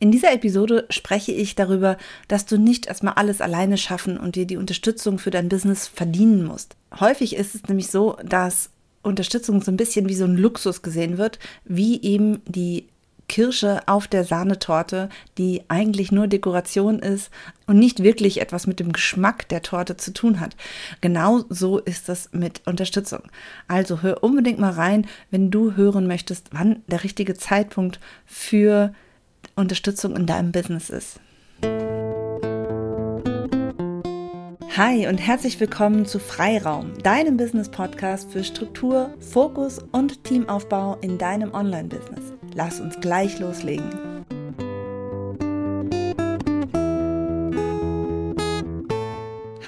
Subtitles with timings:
[0.00, 1.96] In dieser Episode spreche ich darüber,
[2.28, 6.44] dass du nicht erstmal alles alleine schaffen und dir die Unterstützung für dein Business verdienen
[6.44, 6.76] musst.
[7.00, 8.70] Häufig ist es nämlich so, dass
[9.02, 12.86] Unterstützung so ein bisschen wie so ein Luxus gesehen wird, wie eben die
[13.28, 17.30] Kirsche auf der Sahnetorte, die eigentlich nur Dekoration ist
[17.66, 20.56] und nicht wirklich etwas mit dem Geschmack der Torte zu tun hat.
[21.00, 23.22] Genau so ist das mit Unterstützung.
[23.66, 28.94] Also hör unbedingt mal rein, wenn du hören möchtest, wann der richtige Zeitpunkt für
[29.58, 31.20] Unterstützung in deinem Business ist.
[34.76, 41.52] Hi und herzlich willkommen zu Freiraum, deinem Business-Podcast für Struktur, Fokus und Teamaufbau in deinem
[41.52, 42.32] Online-Business.
[42.54, 44.07] Lass uns gleich loslegen.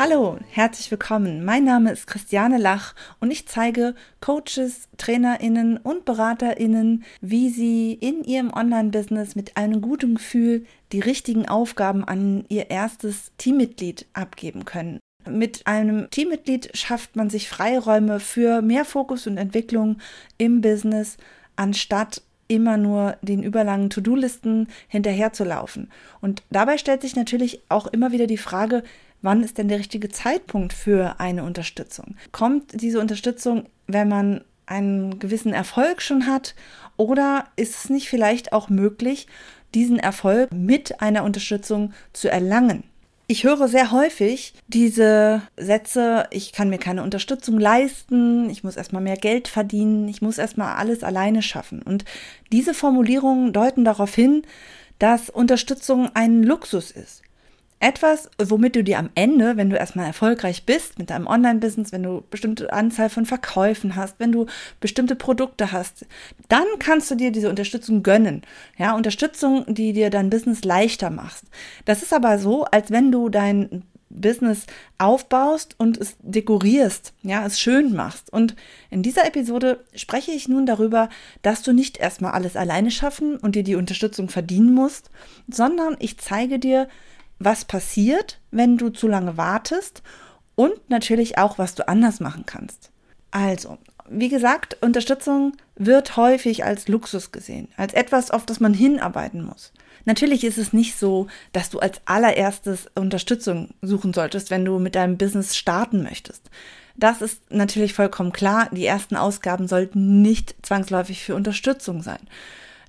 [0.03, 1.45] Hallo, herzlich willkommen.
[1.45, 8.25] Mein Name ist Christiane Lach und ich zeige Coaches, Trainerinnen und Beraterinnen, wie sie in
[8.25, 15.01] ihrem Online-Business mit einem guten Gefühl die richtigen Aufgaben an ihr erstes Teammitglied abgeben können.
[15.29, 19.99] Mit einem Teammitglied schafft man sich Freiräume für mehr Fokus und Entwicklung
[20.39, 21.19] im Business,
[21.57, 25.91] anstatt immer nur den überlangen To-Do-Listen hinterherzulaufen.
[26.23, 28.83] Und dabei stellt sich natürlich auch immer wieder die Frage,
[29.23, 32.17] wann ist denn der richtige Zeitpunkt für eine Unterstützung?
[32.33, 36.55] Kommt diese Unterstützung, wenn man einen gewissen Erfolg schon hat?
[36.97, 39.27] Oder ist es nicht vielleicht auch möglich,
[39.75, 42.85] diesen Erfolg mit einer Unterstützung zu erlangen?
[43.27, 49.03] Ich höre sehr häufig diese Sätze, ich kann mir keine Unterstützung leisten, ich muss erstmal
[49.03, 51.81] mehr Geld verdienen, ich muss erstmal alles alleine schaffen.
[51.81, 52.05] Und
[52.51, 54.43] diese Formulierungen deuten darauf hin,
[54.99, 57.23] dass Unterstützung ein Luxus ist.
[57.83, 62.03] Etwas, womit du dir am Ende, wenn du erstmal erfolgreich bist mit deinem Online-Business, wenn
[62.03, 64.45] du bestimmte Anzahl von Verkäufen hast, wenn du
[64.81, 66.05] bestimmte Produkte hast,
[66.49, 68.43] dann kannst du dir diese Unterstützung gönnen.
[68.77, 71.45] Ja, Unterstützung, die dir dein Business leichter macht.
[71.87, 74.67] Das ist aber so, als wenn du dein Business
[74.99, 78.31] aufbaust und es dekorierst, ja, es schön machst.
[78.31, 78.57] Und
[78.91, 81.09] in dieser Episode spreche ich nun darüber,
[81.41, 85.11] dass du nicht erstmal alles alleine schaffen und dir die Unterstützung verdienen musst,
[85.49, 86.89] sondern ich zeige dir,
[87.41, 90.03] was passiert, wenn du zu lange wartest
[90.55, 92.91] und natürlich auch, was du anders machen kannst.
[93.33, 93.79] Also,
[94.09, 99.73] wie gesagt, Unterstützung wird häufig als Luxus gesehen, als etwas, auf das man hinarbeiten muss.
[100.05, 104.95] Natürlich ist es nicht so, dass du als allererstes Unterstützung suchen solltest, wenn du mit
[104.95, 106.51] deinem Business starten möchtest.
[106.97, 108.69] Das ist natürlich vollkommen klar.
[108.73, 112.21] Die ersten Ausgaben sollten nicht zwangsläufig für Unterstützung sein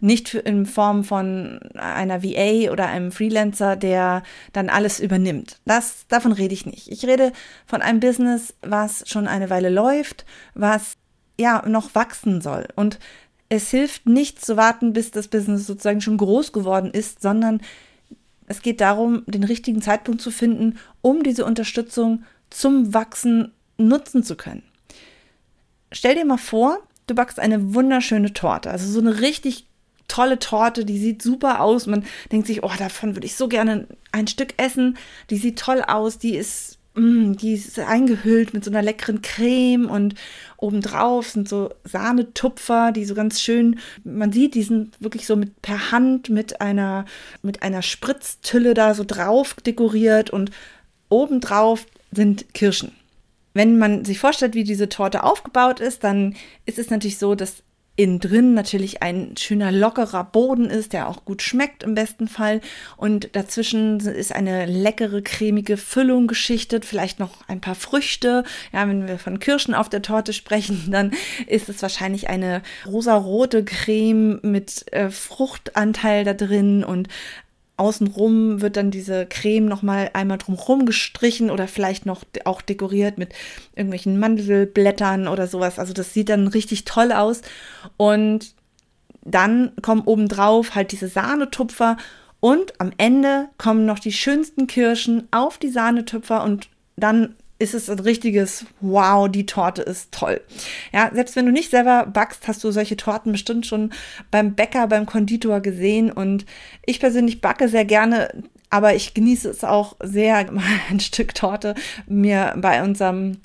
[0.01, 5.57] nicht in Form von einer VA oder einem Freelancer, der dann alles übernimmt.
[5.65, 6.89] Das, davon rede ich nicht.
[6.89, 7.31] Ich rede
[7.65, 10.93] von einem Business, was schon eine Weile läuft, was
[11.39, 12.67] ja noch wachsen soll.
[12.75, 12.99] Und
[13.49, 17.61] es hilft nicht zu warten, bis das Business sozusagen schon groß geworden ist, sondern
[18.47, 24.35] es geht darum, den richtigen Zeitpunkt zu finden, um diese Unterstützung zum Wachsen nutzen zu
[24.35, 24.63] können.
[25.91, 29.67] Stell dir mal vor, du backst eine wunderschöne Torte, also so eine richtig
[30.11, 31.87] tolle Torte, die sieht super aus.
[31.87, 34.97] Man denkt sich, oh, davon würde ich so gerne ein Stück essen.
[35.29, 39.89] Die sieht toll aus, die ist, mm, die ist eingehüllt mit so einer leckeren Creme
[39.89, 40.15] und
[40.57, 45.61] obendrauf sind so Sahnetupfer, die so ganz schön, man sieht, die sind wirklich so mit
[45.61, 47.05] per Hand mit einer,
[47.41, 50.51] mit einer Spritztülle da so drauf dekoriert und
[51.07, 52.91] obendrauf sind Kirschen.
[53.53, 56.35] Wenn man sich vorstellt, wie diese Torte aufgebaut ist, dann
[56.65, 57.63] ist es natürlich so, dass
[57.97, 62.61] innen drin natürlich ein schöner lockerer Boden ist, der auch gut schmeckt im besten Fall.
[62.95, 68.43] Und dazwischen ist eine leckere, cremige Füllung geschichtet, vielleicht noch ein paar Früchte.
[68.71, 71.11] Ja, wenn wir von Kirschen auf der Torte sprechen, dann
[71.47, 77.09] ist es wahrscheinlich eine rosarote Creme mit äh, Fruchtanteil da drin und
[77.81, 83.33] Außenrum wird dann diese Creme nochmal einmal drumherum gestrichen oder vielleicht noch auch dekoriert mit
[83.75, 85.79] irgendwelchen Mandelblättern oder sowas.
[85.79, 87.41] Also das sieht dann richtig toll aus.
[87.97, 88.53] Und
[89.25, 91.97] dann kommen obendrauf halt diese Sahnetupfer
[92.39, 97.89] und am Ende kommen noch die schönsten Kirschen auf die Sahnetupfer und dann ist es
[97.89, 100.41] ein richtiges Wow, die Torte ist toll.
[100.91, 103.93] Ja, selbst wenn du nicht selber backst, hast du solche Torten bestimmt schon
[104.31, 106.45] beim Bäcker, beim Konditor gesehen und
[106.85, 110.49] ich persönlich backe sehr gerne, aber ich genieße es auch sehr,
[110.89, 111.75] ein Stück Torte
[112.07, 113.37] mir bei unserem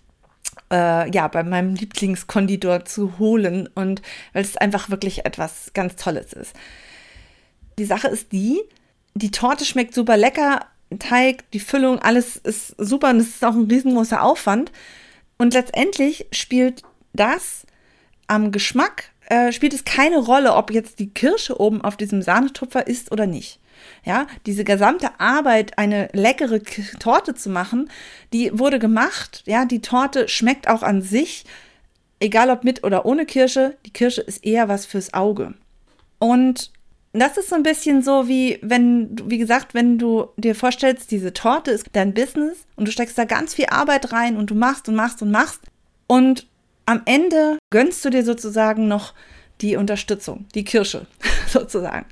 [0.72, 4.02] äh, ja, bei meinem Lieblingskonditor zu holen und
[4.32, 6.54] weil es einfach wirklich etwas ganz Tolles ist.
[7.78, 8.62] Die Sache ist die,
[9.14, 10.66] die Torte schmeckt super lecker,
[10.98, 14.72] Teig, die Füllung, alles ist super und es ist auch ein riesengroßer Aufwand.
[15.38, 17.66] Und letztendlich spielt das
[18.26, 22.86] am Geschmack äh, spielt es keine Rolle, ob jetzt die Kirsche oben auf diesem Sahnetupfer
[22.86, 23.58] ist oder nicht.
[24.04, 26.62] Ja, diese gesamte Arbeit, eine leckere
[26.98, 27.90] Torte zu machen,
[28.32, 29.42] die wurde gemacht.
[29.46, 31.44] Ja, die Torte schmeckt auch an sich,
[32.20, 33.76] egal ob mit oder ohne Kirsche.
[33.84, 35.54] Die Kirsche ist eher was fürs Auge.
[36.18, 36.70] Und
[37.20, 41.32] das ist so ein bisschen so wie, wenn, wie gesagt, wenn du dir vorstellst, diese
[41.32, 44.88] Torte ist dein Business und du steckst da ganz viel Arbeit rein und du machst
[44.88, 45.60] und machst und machst.
[46.06, 46.46] Und
[46.84, 49.14] am Ende gönnst du dir sozusagen noch
[49.60, 51.06] die Unterstützung, die Kirsche
[51.48, 52.06] sozusagen.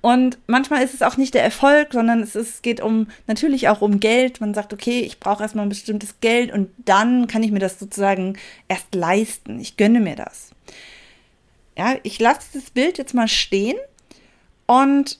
[0.00, 3.80] Und manchmal ist es auch nicht der Erfolg, sondern es ist, geht um natürlich auch
[3.80, 4.40] um Geld.
[4.40, 7.78] Man sagt, okay, ich brauche erstmal ein bestimmtes Geld und dann kann ich mir das
[7.78, 8.36] sozusagen
[8.68, 9.60] erst leisten.
[9.60, 10.50] Ich gönne mir das.
[11.78, 13.76] Ja, ich lasse das Bild jetzt mal stehen
[14.70, 15.18] und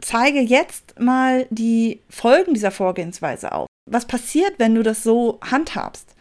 [0.00, 3.66] zeige jetzt mal die Folgen dieser Vorgehensweise auf.
[3.90, 6.14] Was passiert, wenn du das so handhabst?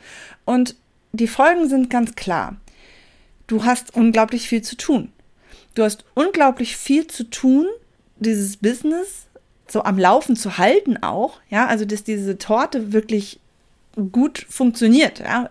[0.44, 0.76] Und
[1.12, 2.56] die Folgen sind ganz klar.
[3.46, 5.14] Du hast unglaublich viel zu tun.
[5.76, 7.68] Du hast unglaublich viel zu tun,
[8.16, 9.28] dieses Business
[9.68, 13.40] so am Laufen zu halten auch, ja, also dass diese Torte wirklich
[14.12, 15.20] gut funktioniert.
[15.20, 15.50] Ja.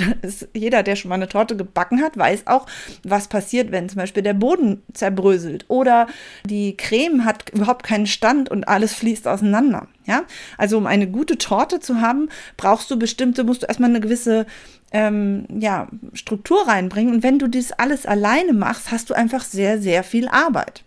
[0.54, 2.66] jeder, der schon mal eine Torte gebacken hat, weiß auch,
[3.02, 6.06] was passiert, wenn zum Beispiel der Boden zerbröselt oder
[6.44, 9.88] die Creme hat überhaupt keinen Stand und alles fließt auseinander.
[10.06, 10.22] Ja.
[10.56, 14.46] Also um eine gute Torte zu haben, brauchst du bestimmte, musst du erstmal eine gewisse
[14.92, 17.14] ähm, ja, Struktur reinbringen.
[17.14, 20.84] Und wenn du dies alles alleine machst, hast du einfach sehr, sehr viel Arbeit.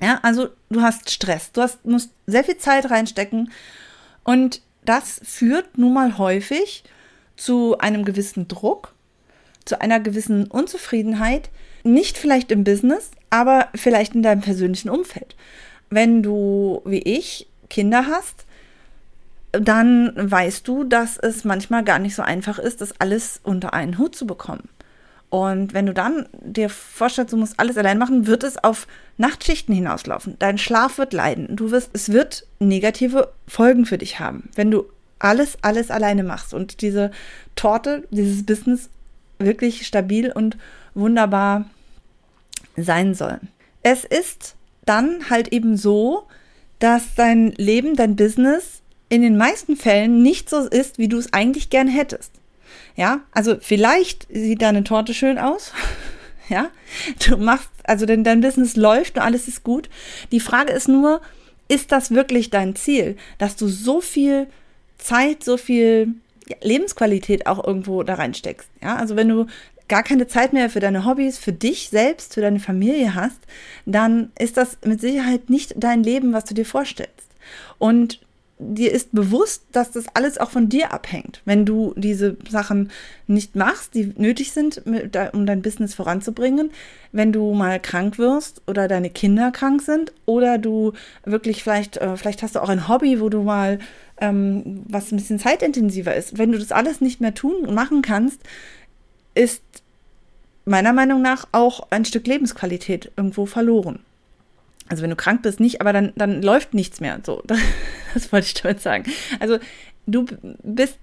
[0.00, 3.50] Ja, also du hast Stress, du hast, musst sehr viel Zeit reinstecken
[4.24, 6.84] und das führt nun mal häufig
[7.36, 8.94] zu einem gewissen Druck,
[9.64, 11.50] zu einer gewissen Unzufriedenheit,
[11.84, 15.36] nicht vielleicht im Business, aber vielleicht in deinem persönlichen Umfeld.
[15.88, 18.46] Wenn du, wie ich, Kinder hast,
[19.52, 23.98] dann weißt du, dass es manchmal gar nicht so einfach ist, das alles unter einen
[23.98, 24.68] Hut zu bekommen.
[25.30, 29.72] Und wenn du dann dir vorstellst, du musst alles allein machen, wird es auf Nachtschichten
[29.72, 30.34] hinauslaufen.
[30.40, 31.54] Dein Schlaf wird leiden.
[31.54, 34.86] Du wirst, es wird negative Folgen für dich haben, wenn du
[35.20, 37.12] alles, alles alleine machst und diese
[37.54, 38.90] Torte, dieses Business
[39.38, 40.56] wirklich stabil und
[40.94, 41.66] wunderbar
[42.76, 43.38] sein soll.
[43.82, 46.26] Es ist dann halt eben so,
[46.78, 51.32] dass dein Leben, dein Business in den meisten Fällen nicht so ist, wie du es
[51.32, 52.32] eigentlich gern hättest.
[52.96, 55.72] Ja, also vielleicht sieht deine Torte schön aus.
[56.48, 56.70] ja,
[57.26, 59.88] du machst, also dein, dein Business läuft und alles ist gut.
[60.32, 61.20] Die Frage ist nur,
[61.68, 64.48] ist das wirklich dein Ziel, dass du so viel
[64.98, 66.14] Zeit, so viel
[66.62, 68.68] Lebensqualität auch irgendwo da reinsteckst?
[68.82, 69.46] Ja, also wenn du
[69.88, 73.40] gar keine Zeit mehr für deine Hobbys, für dich selbst, für deine Familie hast,
[73.86, 77.28] dann ist das mit Sicherheit nicht dein Leben, was du dir vorstellst.
[77.78, 78.20] Und
[78.60, 81.40] dir ist bewusst, dass das alles auch von dir abhängt.
[81.44, 82.90] Wenn du diese Sachen
[83.26, 84.82] nicht machst, die nötig sind,
[85.32, 86.70] um dein Business voranzubringen,
[87.12, 90.92] wenn du mal krank wirst oder deine Kinder krank sind oder du
[91.24, 93.78] wirklich vielleicht, äh, vielleicht hast du auch ein Hobby, wo du mal
[94.20, 96.36] ähm, was ein bisschen zeitintensiver ist.
[96.36, 98.40] Wenn du das alles nicht mehr tun und machen kannst,
[99.34, 99.62] ist
[100.66, 104.00] meiner Meinung nach auch ein Stück Lebensqualität irgendwo verloren.
[104.90, 107.20] Also wenn du krank bist, nicht, aber dann, dann läuft nichts mehr.
[107.24, 107.42] So,
[108.14, 109.04] das wollte ich damit sagen.
[109.38, 109.58] Also
[110.06, 110.26] du
[110.62, 110.98] bist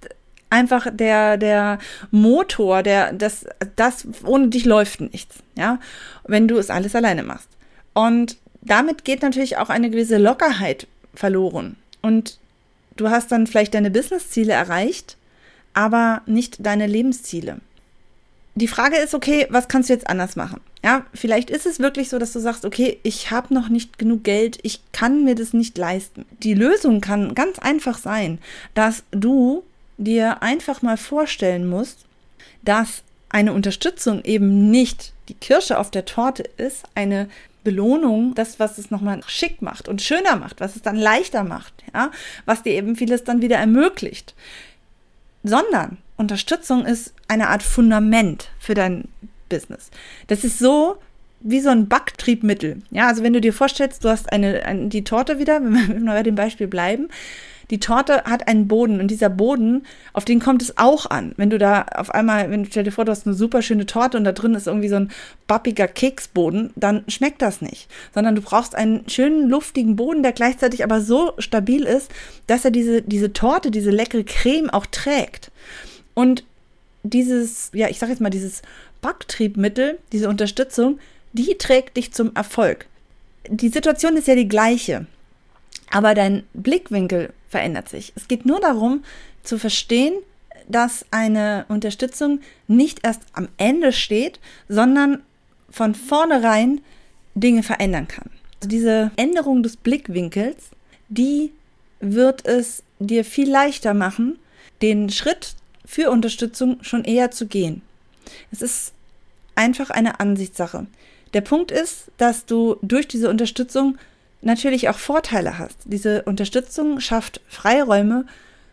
[0.49, 1.79] einfach der, der
[2.11, 3.45] Motor, der, das,
[3.75, 5.79] das, ohne dich läuft nichts, ja,
[6.25, 7.49] wenn du es alles alleine machst.
[7.93, 11.77] Und damit geht natürlich auch eine gewisse Lockerheit verloren.
[12.01, 12.37] Und
[12.95, 15.17] du hast dann vielleicht deine Businessziele erreicht,
[15.73, 17.57] aber nicht deine Lebensziele
[18.57, 20.61] die Frage ist, okay, was kannst du jetzt anders machen?
[20.87, 24.23] Ja, vielleicht ist es wirklich so, dass du sagst, okay, ich habe noch nicht genug
[24.23, 26.23] Geld, ich kann mir das nicht leisten.
[26.43, 28.39] Die Lösung kann ganz einfach sein,
[28.73, 29.65] dass du
[29.97, 32.05] dir einfach mal vorstellen musst,
[32.61, 37.27] dass eine Unterstützung eben nicht die Kirsche auf der Torte ist, eine
[37.65, 41.73] Belohnung, das, was es nochmal schick macht und schöner macht, was es dann leichter macht,
[41.93, 42.11] ja,
[42.45, 44.35] was dir eben vieles dann wieder ermöglicht,
[45.43, 49.09] sondern Unterstützung ist eine Art Fundament für dein
[49.49, 49.89] Business.
[50.27, 50.97] Das ist so
[51.39, 52.81] wie so ein Backtriebmittel.
[52.91, 56.13] Ja, also wenn du dir vorstellst, du hast eine, eine die Torte wieder, wenn wir
[56.13, 57.09] bei dem Beispiel bleiben,
[57.69, 61.33] die Torte hat einen Boden und dieser Boden, auf den kommt es auch an.
[61.35, 63.85] Wenn du da auf einmal, wenn du stell dir vor, du hast eine super schöne
[63.85, 65.11] Torte und da drin ist irgendwie so ein
[65.47, 67.89] bappiger Keksboden, dann schmeckt das nicht.
[68.13, 72.09] Sondern du brauchst einen schönen, luftigen Boden, der gleichzeitig aber so stabil ist,
[72.47, 75.51] dass er diese, diese Torte, diese leckere Creme auch trägt.
[76.13, 76.45] Und
[77.03, 78.61] dieses, ja, ich sag jetzt mal, dieses
[79.01, 80.99] Backtriebmittel, diese Unterstützung,
[81.33, 82.87] die trägt dich zum Erfolg.
[83.47, 85.05] Die Situation ist ja die gleiche,
[85.91, 88.11] aber dein Blickwinkel verändert sich.
[88.15, 89.03] Es geht nur darum
[89.43, 90.15] zu verstehen,
[90.67, 95.23] dass eine Unterstützung nicht erst am Ende steht, sondern
[95.69, 96.81] von vornherein
[97.35, 98.29] Dinge verändern kann.
[98.59, 100.71] Also diese Änderung des Blickwinkels,
[101.07, 101.51] die
[101.99, 104.39] wird es dir viel leichter machen,
[104.81, 105.55] den Schritt
[105.87, 107.81] für Unterstützung schon eher zu gehen.
[108.51, 108.91] Es ist
[109.55, 110.85] einfach eine Ansichtssache.
[111.33, 113.97] Der Punkt ist, dass du durch diese Unterstützung
[114.41, 115.77] natürlich auch Vorteile hast.
[115.85, 118.25] Diese Unterstützung schafft Freiräume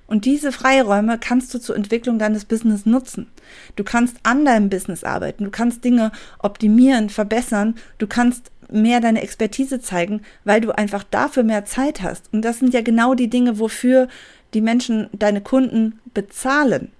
[0.06, 3.28] und diese Freiräume kannst du zur Entwicklung deines Business nutzen.
[3.76, 9.22] Du kannst an deinem Business arbeiten, du kannst Dinge optimieren, verbessern, du kannst mehr deine
[9.22, 12.24] Expertise zeigen, weil du einfach dafür mehr Zeit hast.
[12.32, 14.08] Und das sind ja genau die Dinge, wofür
[14.52, 16.90] die Menschen, deine Kunden bezahlen.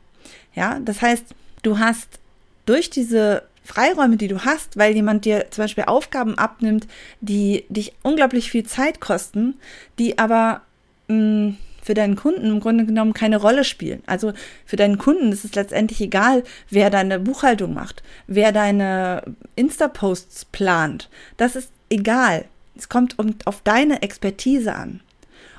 [0.55, 1.27] Ja, das heißt,
[1.63, 2.21] du hast
[2.67, 6.87] durch diese Freiräume, die du hast, weil jemand dir zum Beispiel Aufgaben abnimmt,
[7.21, 9.55] die dich unglaublich viel Zeit kosten,
[9.99, 10.61] die aber
[11.09, 14.03] mh, mm, für deinen Kunden im Grunde genommen keine Rolle spielen.
[14.07, 14.33] Also
[14.65, 19.23] für deinen Kunden ist es letztendlich egal, wer deine Buchhaltung macht, wer deine
[19.55, 21.11] Insta-Posts plant.
[21.37, 22.47] Das ist egal.
[22.75, 25.01] Es kommt um, auf deine Expertise an.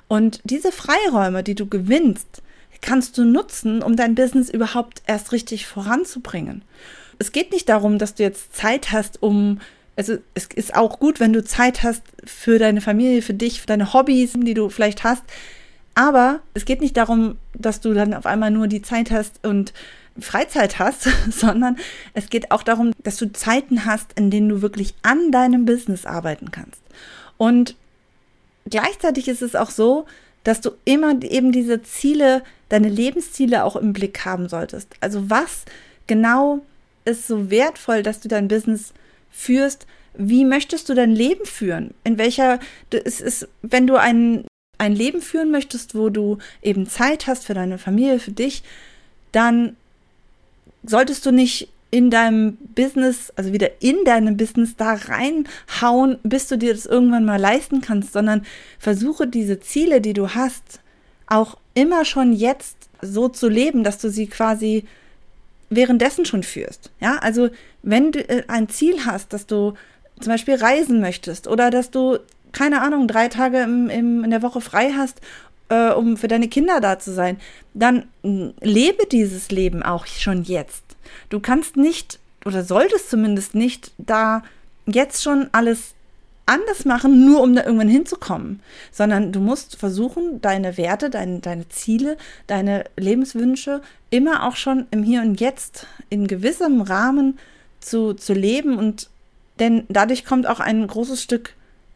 [0.08, 2.42] Und diese Freiräume, die du gewinnst,
[2.86, 6.62] kannst du nutzen, um dein Business überhaupt erst richtig voranzubringen.
[7.18, 9.60] Es geht nicht darum, dass du jetzt Zeit hast, um
[9.98, 13.68] also es ist auch gut, wenn du Zeit hast für deine Familie, für dich, für
[13.68, 15.24] deine Hobbys, die du vielleicht hast.
[15.96, 19.74] Aber es geht nicht darum, dass du dann auf einmal nur die Zeit hast und
[20.20, 21.78] Freizeit hast, sondern
[22.14, 26.06] es geht auch darum, dass du Zeiten hast, in denen du wirklich an deinem Business
[26.06, 26.82] arbeiten kannst.
[27.38, 27.76] Und
[28.70, 30.06] gleichzeitig ist es auch so,
[30.46, 34.94] dass du immer eben diese Ziele, deine Lebensziele auch im Blick haben solltest.
[35.02, 35.66] Also was
[36.08, 36.62] genau
[37.04, 38.94] ist so wertvoll, dass du dein Business
[39.32, 39.88] führst?
[40.14, 41.94] Wie möchtest du dein Leben führen?
[42.04, 42.60] In welcher,
[42.92, 44.46] es ist, wenn du ein,
[44.78, 48.64] ein Leben führen möchtest, wo du eben Zeit hast für deine Familie, für dich,
[49.32, 49.76] dann
[50.84, 56.58] solltest du nicht in deinem Business, also wieder in deinem Business da reinhauen, bis du
[56.58, 58.46] dir das irgendwann mal leisten kannst, sondern
[58.80, 60.82] versuche diese Ziele, die du hast,
[61.28, 64.84] auch immer schon jetzt so zu leben, dass du sie quasi
[65.70, 66.92] währenddessen schon führst.
[67.00, 67.48] Ja, also
[67.82, 69.76] wenn du äh, ein Ziel hast, dass du
[70.20, 72.18] zum Beispiel reisen möchtest oder dass du,
[72.52, 75.22] keine Ahnung, drei Tage im, im, in der Woche frei hast,
[75.70, 77.38] äh, um für deine Kinder da zu sein,
[77.74, 78.08] dann
[78.60, 80.85] lebe dieses Leben auch schon jetzt.
[81.30, 84.44] Du kannst nicht oder solltest zumindest nicht da
[84.86, 85.96] jetzt schon alles
[86.46, 91.68] anders machen, nur um da irgendwann hinzukommen, sondern du musst versuchen, deine Werte, dein, deine
[91.70, 93.82] Ziele, deine Lebenswünsche
[94.12, 97.40] immer auch schon im Hier und Jetzt in gewissem Rahmen
[97.80, 99.10] zu, zu leben und
[99.60, 101.54] denn dadurch kommt auch ein großes Stück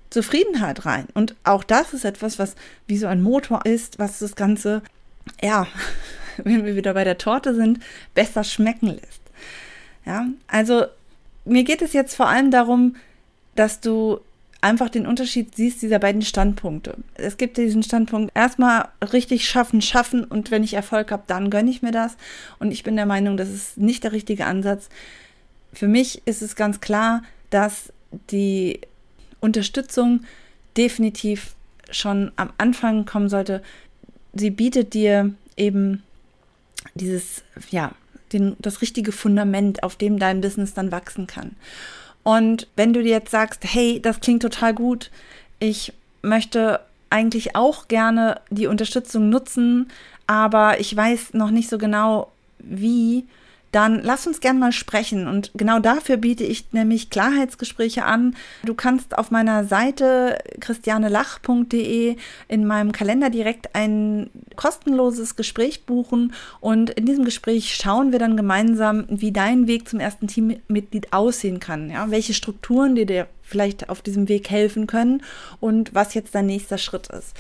[0.10, 1.08] Zufriedenheit rein.
[1.14, 2.56] Und auch das ist etwas, was
[2.88, 4.82] wie so ein Motor ist, was das Ganze,
[5.42, 5.68] ja,
[6.46, 7.80] wenn wir wieder bei der Torte sind,
[8.14, 9.22] besser schmecken lässt.
[10.06, 10.86] Ja, also
[11.46, 12.96] mir geht es jetzt vor allem darum,
[13.56, 14.20] dass du
[14.62, 16.98] einfach den Unterschied siehst dieser beiden Standpunkte.
[17.16, 21.70] Es gibt diesen Standpunkt, erstmal richtig schaffen, schaffen und wenn ich Erfolg habe, dann gönne
[21.70, 22.18] ich mir das.
[22.60, 24.90] Und ich bin der Meinung, das ist nicht der richtige Ansatz.
[25.72, 27.94] Für mich ist es ganz klar, dass
[28.32, 28.82] die
[29.40, 30.22] Unterstützung
[30.76, 31.56] definitiv
[31.92, 33.64] schon am Anfang kommen sollte.
[34.34, 36.04] Sie bietet dir eben
[36.96, 37.92] dieses, ja,
[38.34, 41.56] den, das richtige Fundament, auf dem dein Business dann wachsen kann.
[42.24, 45.10] Und wenn du dir jetzt sagst, hey, das klingt total gut,
[45.60, 49.90] ich möchte eigentlich auch gerne die Unterstützung nutzen,
[50.28, 53.26] aber ich weiß noch nicht so genau, wie,
[53.72, 55.28] dann lass uns gern mal sprechen.
[55.28, 58.36] Und genau dafür biete ich nämlich Klarheitsgespräche an.
[58.64, 62.16] Du kannst auf meiner Seite christianelach.de
[62.48, 66.34] in meinem Kalender direkt ein kostenloses Gespräch buchen.
[66.60, 71.60] Und in diesem Gespräch schauen wir dann gemeinsam, wie dein Weg zum ersten Teammitglied aussehen
[71.60, 71.90] kann.
[71.90, 75.24] Ja, welche Strukturen dir, dir vielleicht auf diesem Weg helfen können
[75.60, 77.36] und was jetzt dein nächster Schritt ist.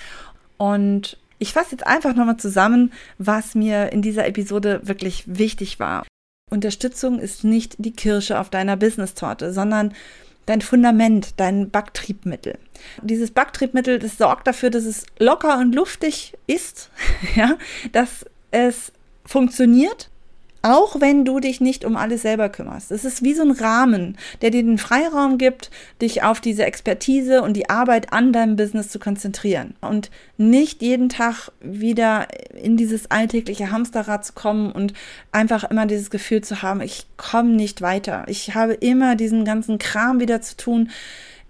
[0.57, 6.03] Und ich fasse jetzt einfach nochmal zusammen, was mir in dieser Episode wirklich wichtig war.
[6.49, 9.93] Unterstützung ist nicht die Kirsche auf deiner Business-Torte, sondern
[10.45, 12.57] dein Fundament, dein Backtriebmittel.
[13.01, 16.89] Dieses Backtriebmittel, das sorgt dafür, dass es locker und luftig ist,
[17.35, 17.57] ja,
[17.91, 18.91] dass es
[19.25, 20.08] funktioniert
[20.61, 22.91] auch wenn du dich nicht um alles selber kümmerst.
[22.91, 27.41] Es ist wie so ein Rahmen, der dir den Freiraum gibt, dich auf diese Expertise
[27.41, 32.27] und die Arbeit an deinem Business zu konzentrieren und nicht jeden Tag wieder
[32.61, 34.93] in dieses alltägliche Hamsterrad zu kommen und
[35.31, 38.25] einfach immer dieses Gefühl zu haben, ich komme nicht weiter.
[38.27, 40.89] Ich habe immer diesen ganzen Kram wieder zu tun.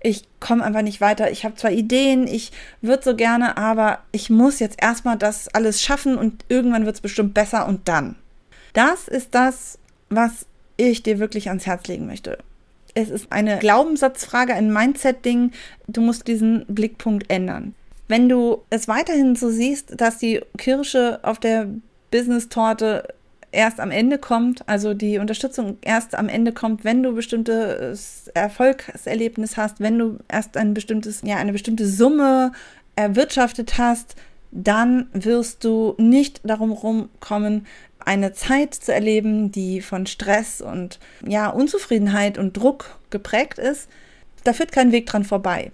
[0.01, 1.31] Ich komme einfach nicht weiter.
[1.31, 2.51] Ich habe zwar Ideen, ich
[2.81, 7.01] würde so gerne, aber ich muss jetzt erstmal das alles schaffen und irgendwann wird es
[7.01, 8.15] bestimmt besser und dann.
[8.73, 10.45] Das ist das, was
[10.77, 12.37] ich dir wirklich ans Herz legen möchte.
[12.93, 15.51] Es ist eine Glaubenssatzfrage, ein Mindset-Ding.
[15.87, 17.75] Du musst diesen Blickpunkt ändern.
[18.07, 21.67] Wenn du es weiterhin so siehst, dass die Kirsche auf der
[22.11, 23.13] Business-Torte
[23.51, 29.57] erst am Ende kommt, also die Unterstützung erst am Ende kommt, wenn du bestimmtes Erfolgserlebnis
[29.57, 32.51] hast, wenn du erst ein bestimmtes, ja, eine bestimmte Summe
[32.95, 34.15] erwirtschaftet hast,
[34.51, 37.67] dann wirst du nicht darum rumkommen,
[37.99, 43.89] eine Zeit zu erleben, die von Stress und ja, Unzufriedenheit und Druck geprägt ist.
[44.43, 45.71] Da führt kein Weg dran vorbei.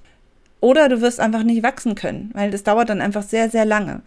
[0.60, 4.02] Oder du wirst einfach nicht wachsen können, weil das dauert dann einfach sehr, sehr lange.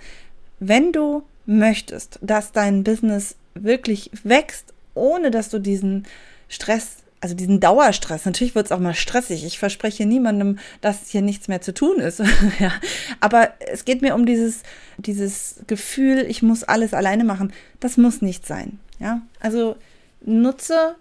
[0.59, 6.07] Wenn du möchtest, dass dein Business wirklich wächst, ohne dass du diesen
[6.49, 9.45] Stress, also diesen Dauerstress, natürlich wird es auch mal stressig.
[9.45, 12.21] Ich verspreche niemandem, dass hier nichts mehr zu tun ist.
[12.61, 12.73] ja.
[13.21, 14.63] Aber es geht mir um dieses,
[14.99, 17.53] dieses Gefühl, ich muss alles alleine machen.
[17.81, 18.79] Das muss nicht sein.
[19.01, 19.23] Ja.
[19.41, 19.77] Also
[20.21, 20.95] nutze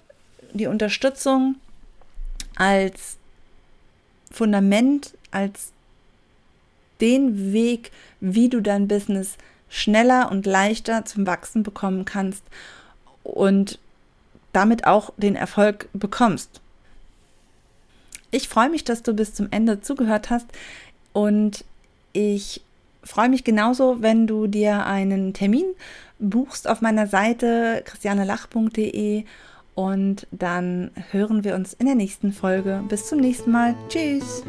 [0.53, 1.55] die Unterstützung
[2.55, 3.17] als
[4.31, 5.71] Fundament, als
[6.99, 9.37] den Weg, wie du dein Business
[9.69, 12.43] schneller und leichter zum Wachsen bekommen kannst
[13.23, 13.79] und
[14.53, 16.61] damit auch den Erfolg bekommst.
[18.31, 20.47] Ich freue mich, dass du bis zum Ende zugehört hast
[21.13, 21.63] und
[22.13, 22.61] ich
[23.03, 25.65] freue mich genauso, wenn du dir einen Termin
[26.19, 29.23] buchst auf meiner Seite christianelach.de
[29.75, 32.83] und dann hören wir uns in der nächsten Folge.
[32.89, 33.75] Bis zum nächsten Mal.
[33.89, 34.43] Tschüss.